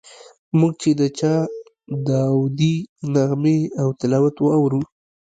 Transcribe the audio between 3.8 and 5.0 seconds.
او تلاوت واورو.